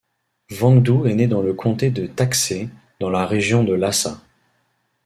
[0.59, 2.65] Wangdu est né dans le Comté de Taktse,
[2.99, 4.19] dans la région de Lhassa.